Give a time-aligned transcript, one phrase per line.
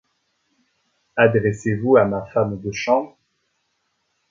[1.15, 3.15] Adressez-vous à ma femme de chambre?